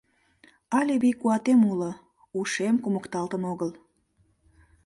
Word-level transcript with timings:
«Але 0.77 0.93
вий-куатем 1.01 1.59
уло, 1.71 1.91
ушем 2.39 2.75
кумыкталтын 2.83 3.43
огыл. 3.51 3.71